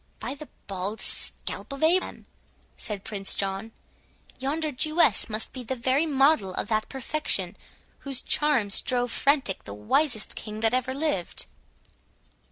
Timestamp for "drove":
8.81-9.11